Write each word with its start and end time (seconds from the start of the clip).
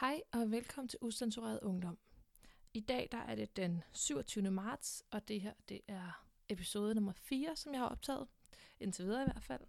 Hej 0.00 0.20
og 0.32 0.50
velkommen 0.50 0.88
til 0.88 0.98
Ucensureret 1.02 1.60
Ungdom. 1.62 1.98
I 2.74 2.80
dag 2.80 3.08
der 3.12 3.18
er 3.18 3.34
det 3.34 3.56
den 3.56 3.82
27. 3.92 4.50
marts, 4.50 5.02
og 5.10 5.28
det 5.28 5.40
her 5.40 5.52
det 5.68 5.80
er 5.88 6.26
episode 6.48 6.94
nummer 6.94 7.12
4, 7.12 7.56
som 7.56 7.72
jeg 7.72 7.80
har 7.80 7.88
optaget. 7.88 8.28
Indtil 8.80 9.04
videre 9.04 9.22
i 9.22 9.24
hvert 9.24 9.42
fald. 9.42 9.60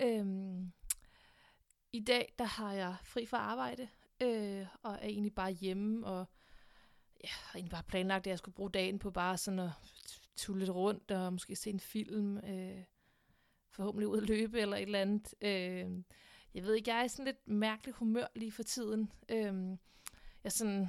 Øhm, 0.00 0.72
I 1.92 2.00
dag 2.00 2.34
der 2.38 2.44
har 2.44 2.72
jeg 2.72 2.96
fri 3.04 3.26
fra 3.26 3.36
arbejde, 3.36 3.88
øh, 4.22 4.66
og 4.82 4.92
er 4.92 5.06
egentlig 5.06 5.34
bare 5.34 5.50
hjemme, 5.52 6.06
og 6.06 6.26
ja, 7.24 7.28
har 7.28 7.58
egentlig 7.58 7.72
bare 7.72 7.82
planlagt, 7.82 8.26
at 8.26 8.30
jeg 8.30 8.38
skulle 8.38 8.54
bruge 8.54 8.70
dagen 8.70 8.98
på 8.98 9.10
bare 9.10 9.38
sådan 9.38 9.58
at 9.60 9.70
tulle 10.36 10.58
lidt 10.58 10.70
rundt, 10.70 11.10
og 11.10 11.32
måske 11.32 11.56
se 11.56 11.70
en 11.70 11.80
film, 11.80 12.36
øh, 12.36 12.84
forhåbentlig 13.70 14.08
ud 14.08 14.18
at 14.18 14.28
løbe 14.28 14.60
eller 14.60 14.76
et 14.76 14.82
eller 14.82 15.00
andet. 15.00 15.34
Øh, 15.40 16.02
jeg 16.54 16.62
ved 16.62 16.74
ikke, 16.74 16.90
jeg 16.90 17.00
er 17.00 17.04
i 17.04 17.08
sådan 17.08 17.24
lidt 17.24 17.48
mærkelig 17.48 17.94
humør 17.94 18.26
lige 18.34 18.52
for 18.52 18.62
tiden. 18.62 19.12
Øhm, 19.28 19.70
jeg 19.70 19.78
er 20.44 20.48
sådan, 20.48 20.80
jeg 20.80 20.88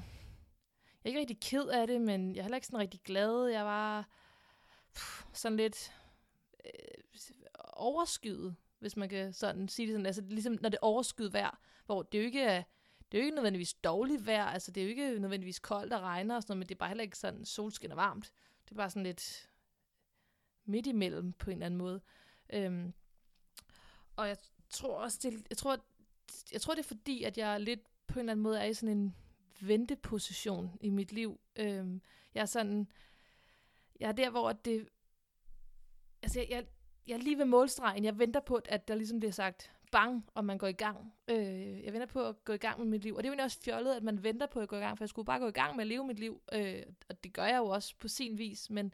er 1.04 1.08
ikke 1.08 1.20
rigtig 1.20 1.40
ked 1.40 1.68
af 1.68 1.88
det, 1.88 2.02
men 2.02 2.36
jeg 2.36 2.40
er 2.40 2.44
heller 2.44 2.58
ikke 2.58 2.68
sådan 2.68 2.80
rigtig 2.80 3.02
glad. 3.02 3.46
Jeg 3.46 3.66
var 3.66 4.10
pff, 4.96 5.26
sådan 5.34 5.58
lidt 5.58 5.94
øh, 6.66 6.72
overskyet, 7.74 8.56
hvis 8.80 8.98
man 8.98 9.10
kan 9.10 9.34
sådan 9.34 9.68
sige 9.68 9.88
det 9.88 9.94
sådan. 9.94 10.06
Altså 10.06 10.22
ligesom 10.22 10.58
når 10.62 10.70
det 10.70 10.78
er 10.78 10.86
overskyet 10.86 11.34
vejr, 11.34 11.60
hvor 11.86 12.04
det 12.04 12.18
jo 12.18 12.24
ikke 12.24 12.42
er, 12.42 12.64
det 13.12 13.18
er 13.18 13.22
jo 13.22 13.26
ikke 13.26 13.36
nødvendigvis 13.36 13.74
dårligt 13.74 14.26
vejr, 14.26 14.46
altså 14.46 14.72
det 14.72 14.82
er 14.82 14.86
jo 14.86 14.90
ikke 14.90 15.20
nødvendigvis 15.20 15.60
koldt 15.60 15.94
og 15.94 16.02
regner 16.02 16.36
og 16.36 16.42
sådan 16.44 16.52
noget, 16.52 16.60
men 16.60 16.70
det 16.70 16.76
er 16.76 16.80
bare 16.80 16.90
heller 16.90 17.04
ikke 17.04 17.18
sådan 17.18 17.46
solskin 17.46 17.92
og 17.92 17.98
varmt. 17.98 18.32
Det 18.66 18.72
er 18.72 18.76
bare 18.76 18.90
sådan 18.90 19.04
lidt 19.04 19.50
midt 20.66 20.88
imellem 20.88 21.34
på 21.34 21.50
en 21.50 21.58
eller 21.58 21.66
anden 21.66 21.78
måde. 21.78 22.02
Øhm, 22.54 22.94
og 24.16 24.28
jeg 24.28 24.38
tror 24.70 24.96
også, 24.96 25.20
det, 25.24 25.46
jeg 25.50 25.58
tror, 25.58 25.78
jeg 26.52 26.62
tror, 26.62 26.74
det 26.74 26.80
er 26.80 26.88
fordi, 26.88 27.24
at 27.24 27.38
jeg 27.38 27.62
lidt 27.62 27.80
på 28.08 28.14
en 28.14 28.20
eller 28.20 28.32
anden 28.32 28.44
måde 28.44 28.60
er 28.60 28.66
i 28.66 28.74
sådan 28.74 28.98
en 28.98 29.16
venteposition 29.62 30.78
i 30.82 30.90
mit 30.90 31.12
liv. 31.12 31.40
Øhm, 31.56 32.02
jeg 32.34 32.42
er 32.42 32.46
sådan, 32.46 32.88
jeg 34.00 34.08
er 34.08 34.12
der, 34.12 34.30
hvor 34.30 34.52
det, 34.52 34.88
altså 36.24 36.40
jeg, 36.40 36.50
jeg, 36.50 36.66
jeg 37.08 37.14
er 37.14 37.18
lige 37.18 37.38
ved 37.38 37.46
målstregen. 37.46 38.04
Jeg 38.04 38.20
venter 38.20 38.40
på, 38.40 38.60
at 38.66 38.88
der 38.88 38.96
ligesom 38.96 39.20
bliver 39.20 39.32
sagt 39.32 39.72
bang, 39.92 40.26
og 40.34 40.46
man 40.46 40.58
går 40.58 40.68
i 40.68 40.74
gang. 40.74 41.14
Øh, 41.28 41.84
jeg 41.84 41.94
venter 41.94 42.08
på 42.08 42.28
at 42.28 42.46
gå 42.46 42.54
i 42.54 42.58
gang 42.58 42.80
med 42.80 42.88
mit 42.88 43.04
liv. 43.04 43.16
Og 43.16 43.24
det 43.24 43.30
er 43.30 43.36
jo 43.36 43.44
også 43.44 43.62
fjollet, 43.62 43.96
at 43.96 44.04
man 44.04 44.24
venter 44.24 44.46
på 44.46 44.60
at 44.60 44.70
gå 44.70 44.76
i 44.76 44.80
gang, 44.80 44.98
for 44.98 45.04
jeg 45.04 45.10
skulle 45.10 45.26
bare 45.26 45.40
gå 45.40 45.48
i 45.48 45.52
gang 45.52 45.76
med 45.76 45.84
at 45.84 45.88
leve 45.88 46.08
mit 46.08 46.20
liv. 46.20 46.42
Øh, 46.54 46.84
og 47.10 47.24
det 47.24 47.34
gør 47.34 47.46
jeg 47.46 47.58
jo 47.58 47.66
også 47.66 47.96
på 48.00 48.08
sin 48.08 48.38
vis, 48.38 48.70
men 48.70 48.94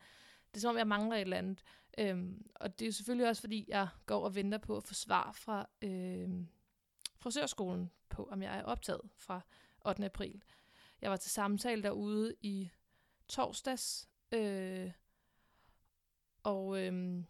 det 0.52 0.58
er 0.58 0.62
som 0.62 0.70
om, 0.70 0.78
jeg 0.78 0.88
mangler 0.88 1.16
et 1.16 1.22
eller 1.22 1.38
andet. 1.38 1.64
Øhm, 1.98 2.46
og 2.56 2.80
det 2.80 2.86
er 2.86 2.88
jo 2.88 2.92
selvfølgelig 2.92 3.30
også, 3.30 3.42
fordi 3.42 3.66
jeg 3.68 3.88
går 4.06 4.24
og 4.24 4.36
venter 4.36 4.58
på 4.58 4.78
at 4.78 4.84
få 4.84 4.94
svar 4.94 5.32
fra 5.32 5.70
øhm, 5.82 6.48
frisørskolen 7.18 7.92
på, 8.10 8.28
om 8.32 8.44
jeg 8.44 8.58
er 8.58 8.64
optaget 8.64 9.02
fra 9.16 9.42
8. 9.86 10.06
april. 10.06 10.44
Jeg 11.02 11.12
var 11.12 11.18
til 11.18 11.32
samtale 11.32 11.84
derude 11.84 12.36
i 12.42 12.70
torsdags, 13.28 14.10
øh, 14.32 14.92
og 16.44 16.80
øhm, 16.80 17.26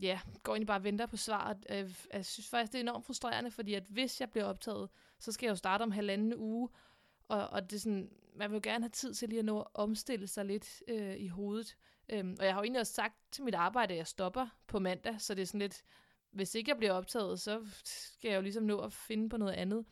ja, 0.00 0.20
går 0.42 0.52
egentlig 0.52 0.66
bare 0.66 0.78
og 0.78 0.84
venter 0.84 1.06
på 1.06 1.16
svaret. 1.16 1.66
Jeg, 1.68 1.90
jeg 2.12 2.26
synes 2.26 2.48
faktisk, 2.48 2.72
det 2.72 2.78
er 2.78 2.82
enormt 2.82 3.06
frustrerende, 3.06 3.50
fordi 3.50 3.74
at 3.74 3.84
hvis 3.88 4.20
jeg 4.20 4.30
bliver 4.30 4.44
optaget, 4.44 4.88
så 5.18 5.32
skal 5.32 5.46
jeg 5.46 5.50
jo 5.50 5.56
starte 5.56 5.82
om 5.82 5.90
halvanden 5.90 6.34
uge, 6.34 6.68
og, 7.28 7.48
og 7.48 7.70
det 7.70 7.76
er 7.76 7.80
sådan, 7.80 8.10
man 8.34 8.50
vil 8.50 8.56
jo 8.56 8.60
gerne 8.62 8.84
have 8.84 8.90
tid 8.90 9.14
til 9.14 9.28
lige 9.28 9.38
at 9.38 9.44
nå 9.44 9.60
at 9.60 9.66
omstille 9.74 10.26
sig 10.26 10.44
lidt 10.44 10.82
øh, 10.88 11.16
i 11.16 11.28
hovedet. 11.28 11.76
Øhm, 12.08 12.36
og 12.38 12.44
jeg 12.44 12.54
har 12.54 12.60
jo 12.60 12.62
egentlig 12.62 12.80
også 12.80 12.92
sagt 12.92 13.14
til 13.30 13.44
mit 13.44 13.54
arbejde, 13.54 13.94
at 13.94 13.98
jeg 13.98 14.06
stopper 14.06 14.46
på 14.66 14.78
mandag, 14.78 15.20
så 15.20 15.34
det 15.34 15.42
er 15.42 15.46
sådan 15.46 15.60
lidt, 15.60 15.82
hvis 16.30 16.54
ikke 16.54 16.68
jeg 16.68 16.76
bliver 16.76 16.92
optaget, 16.92 17.40
så 17.40 17.66
skal 17.84 18.28
jeg 18.28 18.36
jo 18.36 18.42
ligesom 18.42 18.62
nå 18.62 18.78
at 18.78 18.92
finde 18.92 19.28
på 19.28 19.36
noget 19.36 19.52
andet. 19.52 19.84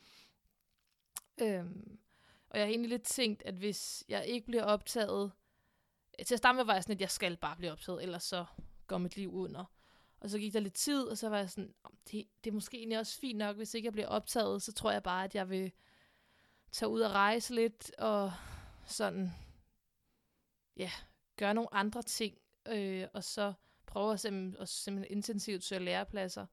Øhm, 1.41 1.99
og 2.49 2.59
jeg 2.59 2.65
har 2.65 2.69
egentlig 2.69 2.89
lidt 2.89 3.03
tænkt, 3.03 3.43
at 3.45 3.53
hvis 3.53 4.03
jeg 4.09 4.25
ikke 4.25 4.45
bliver 4.47 4.63
optaget, 4.63 5.31
til 6.27 6.35
at 6.35 6.39
starte 6.39 6.55
med 6.55 6.63
var 6.63 6.73
jeg 6.73 6.83
sådan, 6.83 6.95
at 6.95 7.01
jeg 7.01 7.11
skal 7.11 7.37
bare 7.37 7.55
blive 7.55 7.71
optaget, 7.71 8.03
ellers 8.03 8.23
så 8.23 8.45
går 8.87 8.97
mit 8.97 9.17
liv 9.17 9.33
under. 9.33 9.65
Og 10.19 10.29
så 10.29 10.39
gik 10.39 10.53
der 10.53 10.59
lidt 10.59 10.73
tid, 10.73 11.03
og 11.03 11.17
så 11.17 11.29
var 11.29 11.37
jeg 11.37 11.49
sådan, 11.49 11.73
det, 12.11 12.27
det 12.43 12.49
er 12.49 12.53
måske 12.53 12.77
egentlig 12.77 12.99
også 12.99 13.19
fint 13.19 13.37
nok, 13.37 13.55
hvis 13.55 13.73
ikke 13.73 13.85
jeg 13.85 13.93
bliver 13.93 14.07
optaget, 14.07 14.61
så 14.61 14.73
tror 14.73 14.91
jeg 14.91 15.03
bare, 15.03 15.23
at 15.23 15.35
jeg 15.35 15.49
vil 15.49 15.71
tage 16.71 16.89
ud 16.89 17.01
og 17.01 17.11
rejse 17.11 17.55
lidt, 17.55 17.91
og 17.97 18.33
sådan, 18.85 19.31
ja, 20.77 20.91
gøre 21.37 21.53
nogle 21.53 21.73
andre 21.73 22.01
ting, 22.01 22.37
øh, 22.67 23.07
og 23.13 23.23
så 23.23 23.53
prøve 23.85 24.13
at 24.13 24.19
simpelthen, 24.19 24.61
at 24.61 24.69
simpelthen 24.69 25.17
intensivt 25.17 25.63
søge 25.63 25.85
lærepladser, 25.85 26.45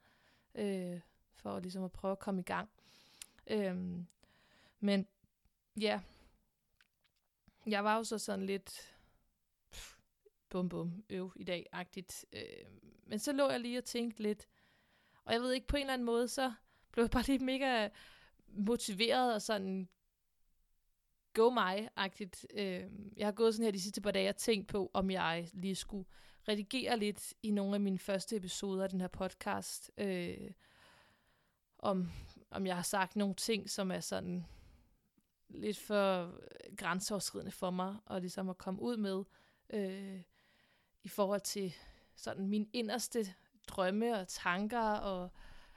øh, 0.55 1.01
for 1.33 1.61
ligesom 1.61 1.85
at 1.85 1.93
prøve 1.93 2.13
at 2.13 2.19
komme 2.19 2.41
i 2.41 2.45
gang. 2.45 2.71
Øh, 3.47 3.77
men 4.81 5.07
ja, 5.81 6.01
jeg 7.67 7.85
var 7.85 7.97
jo 7.97 8.05
så 8.05 8.19
sådan 8.19 8.47
lidt 8.47 8.97
pff, 9.71 9.97
bum 10.49 10.69
bum 10.69 11.05
øv 11.11 11.33
i 11.37 11.45
dag-agtigt. 11.45 12.27
Øh, 12.33 12.67
men 13.07 13.19
så 13.19 13.33
lå 13.33 13.51
jeg 13.51 13.61
lige 13.61 13.79
og 13.79 13.85
tænkte 13.85 14.23
lidt, 14.23 14.49
og 15.25 15.33
jeg 15.33 15.41
ved 15.41 15.53
ikke, 15.53 15.67
på 15.67 15.77
en 15.77 15.81
eller 15.81 15.93
anden 15.93 16.07
måde, 16.07 16.29
så 16.29 16.53
blev 16.93 17.05
jeg 17.05 17.11
bare 17.11 17.23
lige 17.27 17.45
mega 17.45 17.89
motiveret 18.49 19.35
og 19.35 19.43
sådan 19.43 19.89
go 21.37 21.51
mig-agtigt. 21.51 22.47
Øh, 22.55 22.85
jeg 23.17 23.27
har 23.27 23.33
gået 23.33 23.55
sådan 23.55 23.65
her 23.65 23.73
de 23.73 23.81
sidste 23.81 24.01
par 24.01 24.11
dage 24.11 24.29
og 24.29 24.37
tænkt 24.37 24.69
på, 24.69 24.91
om 24.95 25.11
jeg 25.11 25.51
lige 25.53 25.75
skulle 25.75 26.07
redigere 26.49 26.99
lidt 26.99 27.35
i 27.43 27.51
nogle 27.51 27.75
af 27.75 27.81
mine 27.81 27.99
første 27.99 28.37
episoder 28.37 28.85
af 28.85 28.91
den 28.91 29.01
her 29.01 29.09
podcast. 29.09 29.91
Øh, 29.99 30.51
om, 31.79 32.11
om 32.51 32.67
jeg 32.67 32.77
har 32.77 32.83
sagt 32.83 33.17
nogle 33.17 33.35
ting, 33.35 33.71
som 33.71 33.91
er 33.91 34.01
sådan 34.01 34.47
lidt 35.49 35.79
for 35.79 36.35
grænseoverskridende 36.77 37.53
for 37.53 37.71
mig, 37.71 37.97
og 38.07 38.21
ligesom 38.21 38.49
at 38.49 38.59
komme 38.59 38.83
ud 38.83 38.97
med 38.97 39.25
øh, 39.71 40.21
i 41.03 41.09
forhold 41.09 41.41
til 41.41 41.75
sådan 42.15 42.47
min 42.47 42.71
inderste 42.73 43.27
drømme 43.69 44.19
og 44.19 44.29
tanker 44.29 44.91
og, 44.91 45.31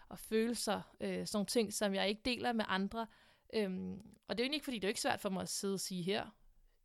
og 0.09 0.19
følelser. 0.19 0.81
Øh, 1.01 1.27
sådan 1.27 1.37
nogle 1.37 1.45
ting, 1.45 1.73
som 1.73 1.93
jeg 1.93 2.09
ikke 2.09 2.21
deler 2.25 2.53
med 2.53 2.65
andre, 2.67 3.07
Øhm, 3.53 4.01
og 4.27 4.37
det 4.37 4.43
er 4.43 4.47
jo 4.47 4.53
ikke, 4.53 4.63
fordi 4.63 4.77
det 4.77 4.83
er 4.83 4.89
ikke 4.89 5.01
svært 5.01 5.19
for 5.19 5.29
mig 5.29 5.41
at 5.41 5.49
sidde 5.49 5.73
og 5.73 5.79
sige 5.79 6.03
her 6.03 6.35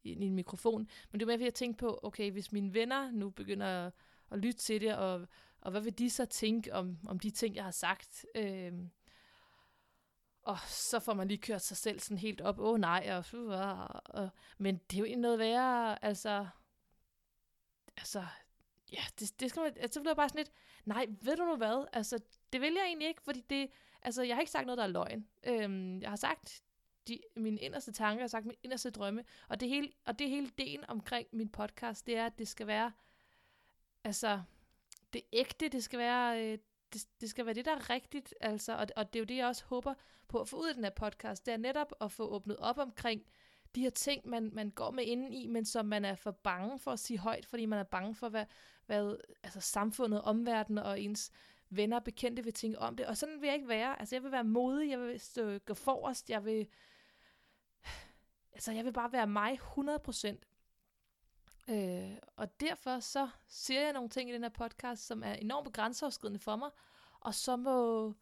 i, 0.02 0.12
i 0.12 0.24
en 0.26 0.34
mikrofon, 0.34 0.88
men 1.10 1.20
det 1.20 1.22
er 1.22 1.26
mere, 1.26 1.36
fordi 1.36 1.44
jeg 1.44 1.54
tænkte 1.54 1.80
på, 1.80 2.00
okay, 2.02 2.30
hvis 2.30 2.52
mine 2.52 2.74
venner 2.74 3.10
nu 3.10 3.30
begynder 3.30 3.66
at, 3.66 3.92
at 4.30 4.38
lytte 4.38 4.60
til 4.60 4.80
det, 4.80 4.96
og, 4.96 5.28
og 5.60 5.70
hvad 5.70 5.80
vil 5.80 5.98
de 5.98 6.10
så 6.10 6.24
tænke 6.24 6.74
om, 6.74 6.98
om 7.06 7.18
de 7.18 7.30
ting, 7.30 7.56
jeg 7.56 7.64
har 7.64 7.70
sagt? 7.70 8.26
Øhm, 8.34 8.90
og 10.42 10.58
så 10.68 11.00
får 11.00 11.14
man 11.14 11.28
lige 11.28 11.38
kørt 11.38 11.62
sig 11.62 11.76
selv 11.76 12.00
sådan 12.00 12.18
helt 12.18 12.40
op, 12.40 12.58
åh 12.58 12.72
oh, 12.72 12.80
nej, 12.80 13.08
og, 13.12 13.38
og, 13.48 13.88
og, 14.04 14.28
men 14.58 14.76
det 14.76 14.96
er 14.96 14.98
jo 14.98 15.04
ikke 15.04 15.20
noget 15.20 15.38
værre, 15.38 16.04
altså, 16.04 16.46
altså, 17.96 18.26
ja, 18.92 19.02
det, 19.20 19.40
det 19.40 19.50
skal 19.50 19.62
man, 19.62 19.72
altså, 19.76 19.94
så 19.94 20.00
bliver 20.00 20.10
jeg 20.10 20.16
bare 20.16 20.28
sådan 20.28 20.38
lidt, 20.38 20.52
nej, 20.84 21.06
ved 21.20 21.36
du 21.36 21.44
nu 21.44 21.56
hvad, 21.56 21.86
altså, 21.92 22.18
det 22.52 22.60
vil 22.60 22.72
jeg 22.72 22.86
egentlig 22.86 23.08
ikke, 23.08 23.22
fordi 23.22 23.40
det, 23.50 23.70
Altså, 24.04 24.22
jeg 24.22 24.36
har 24.36 24.40
ikke 24.40 24.52
sagt 24.52 24.66
noget, 24.66 24.78
der 24.78 24.84
er 24.84 24.88
løgn. 24.88 25.28
Øhm, 25.44 26.00
jeg 26.00 26.08
har 26.08 26.16
sagt 26.16 26.62
de, 27.08 27.20
mine 27.36 27.60
inderste 27.60 27.92
tanker, 27.92 28.18
jeg 28.18 28.22
har 28.22 28.28
sagt 28.28 28.46
mine 28.46 28.58
inderste 28.62 28.90
drømme, 28.90 29.24
og 29.48 29.60
det 29.60 29.68
hele, 29.68 29.92
og 30.04 30.18
det 30.18 30.30
hele 30.30 30.50
den 30.58 30.84
omkring 30.88 31.28
min 31.32 31.48
podcast, 31.48 32.06
det 32.06 32.16
er, 32.16 32.26
at 32.26 32.38
det 32.38 32.48
skal 32.48 32.66
være, 32.66 32.92
altså, 34.04 34.42
det 35.12 35.22
ægte, 35.32 35.68
det 35.68 35.84
skal 35.84 35.98
være, 35.98 36.44
øh, 36.44 36.58
det, 36.92 37.06
det 37.20 37.30
skal 37.30 37.46
være 37.46 37.54
det, 37.54 37.64
der 37.64 37.72
er 37.76 37.90
rigtigt, 37.90 38.34
altså, 38.40 38.76
og, 38.76 38.86
og 38.96 39.12
det 39.12 39.18
er 39.18 39.20
jo 39.20 39.24
det, 39.24 39.36
jeg 39.36 39.46
også 39.46 39.64
håber 39.64 39.94
på 40.28 40.40
at 40.40 40.48
få 40.48 40.56
ud 40.56 40.68
af 40.68 40.74
den 40.74 40.84
her 40.84 40.90
podcast, 40.90 41.46
det 41.46 41.54
er 41.54 41.58
netop 41.58 41.92
at 42.00 42.12
få 42.12 42.28
åbnet 42.28 42.56
op 42.56 42.78
omkring 42.78 43.22
de 43.74 43.80
her 43.80 43.90
ting, 43.90 44.28
man, 44.28 44.50
man 44.52 44.70
går 44.70 44.90
med 44.90 45.04
inden 45.04 45.32
i, 45.32 45.46
men 45.46 45.64
som 45.64 45.86
man 45.86 46.04
er 46.04 46.14
for 46.14 46.30
bange 46.30 46.78
for 46.78 46.90
at 46.90 46.98
sige 46.98 47.18
højt, 47.18 47.46
fordi 47.46 47.66
man 47.66 47.78
er 47.78 47.84
bange 47.84 48.14
for, 48.14 48.28
hvad, 48.28 48.44
hvad 48.86 49.16
altså 49.42 49.60
samfundet, 49.60 50.22
omverdenen 50.22 50.84
og 50.84 51.00
ens 51.00 51.30
venner 51.76 51.96
og 51.96 52.04
bekendte 52.04 52.44
vil 52.44 52.52
tænke 52.52 52.78
om 52.78 52.96
det. 52.96 53.06
Og 53.06 53.16
sådan 53.16 53.40
vil 53.40 53.46
jeg 53.46 53.54
ikke 53.54 53.68
være. 53.68 54.00
Altså, 54.00 54.14
jeg 54.14 54.22
vil 54.22 54.32
være 54.32 54.44
modig, 54.44 54.90
jeg 54.90 55.00
vil 55.00 55.20
stå, 55.20 55.58
gå 55.58 55.74
forrest, 55.74 56.30
jeg 56.30 56.44
vil... 56.44 56.66
Altså, 58.52 58.72
jeg 58.72 58.84
vil 58.84 58.92
bare 58.92 59.12
være 59.12 59.26
mig 59.26 59.60
100%. 59.78 60.36
Øh, 61.68 62.18
og 62.36 62.60
derfor 62.60 63.00
så 63.00 63.28
siger 63.46 63.80
jeg 63.80 63.92
nogle 63.92 64.08
ting 64.08 64.30
i 64.30 64.32
den 64.32 64.42
her 64.42 64.48
podcast, 64.48 65.06
som 65.06 65.22
er 65.22 65.32
enormt 65.32 65.72
grænseoverskridende 65.72 66.40
for 66.40 66.56
mig, 66.56 66.70
og 67.20 67.34
så 67.34 67.56
må 67.56 68.12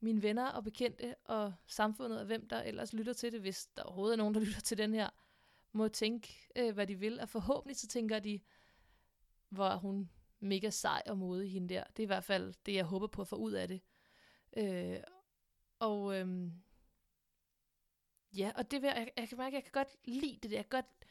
mine 0.00 0.22
venner 0.22 0.48
og 0.48 0.64
bekendte 0.64 1.14
og 1.24 1.54
samfundet 1.66 2.20
og 2.20 2.26
hvem 2.26 2.48
der 2.48 2.62
ellers 2.62 2.92
lytter 2.92 3.12
til 3.12 3.32
det, 3.32 3.40
hvis 3.40 3.66
der 3.66 3.82
overhovedet 3.82 4.14
er 4.14 4.16
nogen, 4.16 4.34
der 4.34 4.40
lytter 4.46 4.60
til 4.60 4.78
den 4.78 4.94
her, 4.94 5.10
må 5.72 5.88
tænke, 5.88 6.48
øh, 6.56 6.74
hvad 6.74 6.86
de 6.86 6.94
vil, 6.94 7.20
og 7.20 7.28
forhåbentlig 7.28 7.76
så 7.76 7.86
tænker 7.86 8.18
de, 8.18 8.40
hvor 9.48 9.76
hun 9.76 10.10
mega 10.42 10.70
sej 10.70 11.02
og 11.06 11.18
modig, 11.18 11.52
hende 11.52 11.74
der. 11.74 11.84
Det 11.84 11.98
er 11.98 12.02
i 12.02 12.06
hvert 12.06 12.24
fald 12.24 12.54
det, 12.66 12.74
jeg 12.74 12.84
håber 12.84 13.06
på 13.06 13.22
at 13.22 13.28
få 13.28 13.36
ud 13.36 13.52
af 13.52 13.68
det. 13.68 13.80
Øh, 14.56 15.00
og 15.78 16.18
øhm, 16.18 16.52
ja, 18.36 18.52
og 18.56 18.70
det 18.70 18.82
vil, 18.82 18.88
jeg, 18.88 19.10
jeg 19.16 19.28
kan 19.28 19.38
mærke, 19.38 19.56
at 19.56 19.64
jeg 19.64 19.72
kan 19.72 19.72
godt 19.72 19.96
lide 20.04 20.38
det 20.42 20.50
der. 20.50 20.56
Jeg 20.56 20.68
kan 20.68 20.82
godt, 20.82 21.06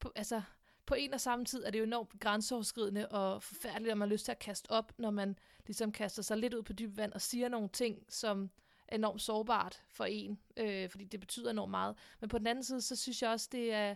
på, 0.00 0.12
altså, 0.16 0.42
på 0.86 0.94
en 0.94 1.14
og 1.14 1.20
samme 1.20 1.44
tid 1.44 1.64
er 1.64 1.70
det 1.70 1.78
jo 1.78 1.84
enormt 1.84 2.20
grænseoverskridende 2.20 3.08
og 3.08 3.42
forfærdeligt, 3.42 3.90
at 3.90 3.98
man 3.98 4.08
har 4.08 4.14
lyst 4.14 4.24
til 4.24 4.32
at 4.32 4.38
kaste 4.38 4.70
op, 4.70 4.92
når 4.98 5.10
man 5.10 5.38
ligesom 5.66 5.92
kaster 5.92 6.22
sig 6.22 6.36
lidt 6.36 6.54
ud 6.54 6.62
på 6.62 6.72
dyb 6.72 6.96
vand 6.96 7.12
og 7.12 7.20
siger 7.20 7.48
nogle 7.48 7.68
ting, 7.68 8.04
som 8.08 8.50
er 8.88 8.96
enormt 8.96 9.22
sårbart 9.22 9.82
for 9.88 10.04
en, 10.04 10.40
øh, 10.56 10.90
fordi 10.90 11.04
det 11.04 11.20
betyder 11.20 11.50
enormt 11.50 11.70
meget. 11.70 11.96
Men 12.20 12.28
på 12.28 12.38
den 12.38 12.46
anden 12.46 12.64
side, 12.64 12.80
så 12.80 12.96
synes 12.96 13.22
jeg 13.22 13.30
også, 13.30 13.48
det 13.52 13.72
er 13.72 13.94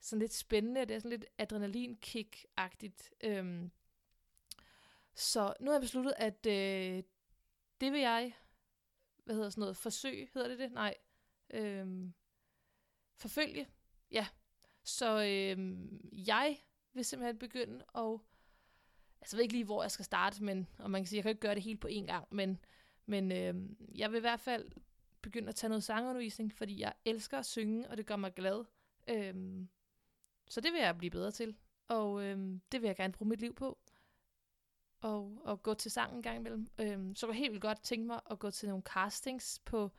sådan 0.00 0.20
lidt 0.20 0.34
spændende, 0.34 0.80
det 0.80 0.90
er 0.90 0.98
sådan 0.98 1.10
lidt 1.10 1.26
adrenalinkick-agtigt. 1.38 3.10
Øhm, 3.24 3.70
så 5.18 5.54
nu 5.60 5.66
har 5.66 5.74
jeg 5.74 5.80
besluttet, 5.80 6.14
at 6.16 6.46
øh, 6.46 7.02
det 7.80 7.92
vil 7.92 8.00
jeg, 8.00 8.34
hvad 9.24 9.34
hedder 9.34 9.50
sådan 9.50 9.60
noget, 9.60 9.76
forsøg, 9.76 10.30
hedder 10.34 10.48
det 10.48 10.58
det? 10.58 10.72
Nej. 10.72 10.94
Øhm, 11.50 12.14
forfølge, 13.16 13.68
ja. 14.10 14.26
Så 14.82 15.22
øh, 15.22 15.78
jeg 16.28 16.58
vil 16.92 17.04
simpelthen 17.04 17.38
begynde 17.38 17.84
at, 17.94 18.20
altså 19.20 19.36
jeg 19.36 19.38
ved 19.38 19.42
ikke 19.42 19.54
lige, 19.54 19.64
hvor 19.64 19.82
jeg 19.82 19.90
skal 19.90 20.04
starte, 20.04 20.44
men, 20.44 20.68
og 20.78 20.90
man 20.90 21.02
kan 21.02 21.06
sige, 21.06 21.16
jeg 21.16 21.22
kan 21.22 21.30
ikke 21.30 21.40
gøre 21.40 21.54
det 21.54 21.62
helt 21.62 21.80
på 21.80 21.88
én 21.88 22.06
gang, 22.06 22.26
men, 22.30 22.58
men 23.06 23.32
øh, 23.32 23.54
jeg 23.94 24.10
vil 24.10 24.16
i 24.16 24.20
hvert 24.20 24.40
fald 24.40 24.70
begynde 25.22 25.48
at 25.48 25.54
tage 25.54 25.68
noget 25.68 25.84
sangundervisning, 25.84 26.52
fordi 26.52 26.80
jeg 26.80 26.92
elsker 27.04 27.38
at 27.38 27.46
synge, 27.46 27.90
og 27.90 27.96
det 27.96 28.06
gør 28.06 28.16
mig 28.16 28.34
glad. 28.34 28.64
Øhm, 29.08 29.68
så 30.48 30.60
det 30.60 30.72
vil 30.72 30.80
jeg 30.80 30.98
blive 30.98 31.10
bedre 31.10 31.30
til, 31.30 31.56
og 31.88 32.24
øhm, 32.24 32.60
det 32.72 32.82
vil 32.82 32.88
jeg 32.88 32.96
gerne 32.96 33.12
bruge 33.12 33.28
mit 33.28 33.40
liv 33.40 33.54
på 33.54 33.78
og, 35.00 35.40
og 35.44 35.62
gå 35.62 35.74
til 35.74 35.90
sang 35.90 36.16
en 36.16 36.22
gang 36.22 36.36
imellem. 36.36 36.68
Øhm, 36.78 37.14
så 37.14 37.26
kunne 37.26 37.34
jeg 37.34 37.38
helt 37.38 37.52
vildt 37.52 37.62
godt 37.62 37.82
tænke 37.82 38.06
mig 38.06 38.20
at 38.30 38.38
gå 38.38 38.50
til 38.50 38.68
nogle 38.68 38.82
castings 38.82 39.58
på, 39.64 39.90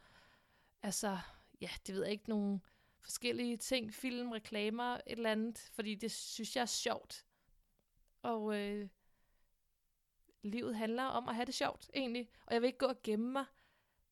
altså, 0.84 1.18
ja, 1.62 1.70
det 1.88 1.96
ved 1.96 2.04
jeg 2.04 2.12
ikke, 2.12 2.30
nogle 2.30 2.60
forskellige 3.02 3.58
ting, 3.58 3.94
film, 3.94 4.32
reklamer, 4.32 4.94
et 4.94 5.02
eller 5.06 5.32
andet, 5.32 5.70
fordi 5.74 5.96
det 5.96 6.12
synes 6.12 6.56
jeg 6.56 6.62
er 6.62 6.66
sjovt. 6.66 7.26
Og 8.22 8.56
øh, 8.56 8.90
livet 10.44 10.76
handler 10.76 11.04
om 11.04 11.30
at 11.30 11.36
have 11.36 11.46
det 11.46 11.54
sjovt, 11.54 11.90
egentlig. 11.94 12.30
Og 12.46 12.54
jeg 12.54 12.62
vil 12.62 12.68
ikke 12.68 12.80
gå 12.80 12.86
og 12.86 13.02
gemme 13.04 13.32
mig 13.32 13.46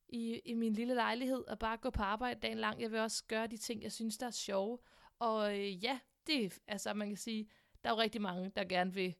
i, 0.10 0.42
i 0.46 0.54
min 0.54 0.74
lille 0.74 0.94
lejlighed 0.94 1.48
og 1.48 1.60
bare 1.60 1.78
gå 1.78 1.90
på 1.90 2.02
arbejde 2.02 2.40
dagen 2.40 2.58
lang. 2.58 2.82
Jeg 2.82 2.92
vil 2.92 3.00
også 3.00 3.24
gøre 3.28 3.48
de 3.48 3.58
ting, 3.58 3.84
jeg 3.84 3.92
synes, 3.92 4.18
der 4.18 4.28
er 4.28 4.32
sjove. 4.32 4.80
Og 5.20 5.60
øh, 5.60 5.84
ja, 5.84 6.00
det 6.28 6.60
altså 6.68 6.94
man 6.94 7.08
kan 7.08 7.18
sige, 7.18 7.50
der 7.84 7.90
er 7.90 7.94
jo 7.94 8.00
rigtig 8.00 8.22
mange, 8.22 8.50
der 8.56 8.64
gerne 8.64 8.94
vil 8.94 9.16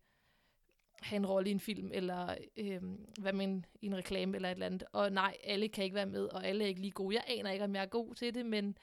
have 1.02 1.16
en 1.16 1.26
rolle 1.26 1.50
i 1.50 1.52
en 1.52 1.60
film, 1.60 1.90
eller 1.94 2.36
øh, 2.58 2.82
være 3.20 3.34
med 3.34 3.46
en, 3.46 3.66
i 3.82 3.86
en 3.86 3.96
reklame, 3.96 4.36
eller 4.36 4.50
et 4.50 4.54
eller 4.54 4.66
andet. 4.66 4.84
Og 4.92 5.12
nej, 5.12 5.38
alle 5.44 5.70
kan 5.70 5.84
ikke 5.84 5.96
være 5.96 6.06
med, 6.06 6.26
og 6.26 6.46
alle 6.46 6.64
er 6.64 6.68
ikke 6.68 6.82
lige 6.82 6.92
gode. 6.92 7.16
Jeg 7.16 7.24
aner 7.28 7.52
ikke, 7.52 7.66
om 7.66 7.76
jeg 7.76 7.82
er 7.82 7.88
god 7.88 8.16
til 8.16 8.34
det, 8.34 8.46
men 8.46 8.78